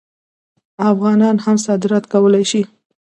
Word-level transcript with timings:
افغانان 0.91 1.35
هم 1.45 1.55
صادرات 1.65 2.03
کولی 2.13 2.43
شي. 2.51 2.61